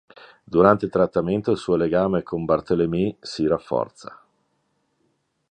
[0.43, 4.19] Durante il trattamento il suo legame con Barthélémy si rafforza.